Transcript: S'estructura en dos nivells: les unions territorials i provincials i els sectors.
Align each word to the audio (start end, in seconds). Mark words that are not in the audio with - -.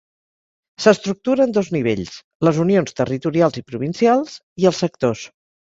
S'estructura 0.85 1.47
en 1.49 1.53
dos 1.59 1.69
nivells: 1.77 2.17
les 2.49 2.63
unions 2.67 2.99
territorials 3.03 3.61
i 3.63 3.67
provincials 3.73 4.43
i 4.65 4.71
els 4.73 4.87
sectors. 4.89 5.33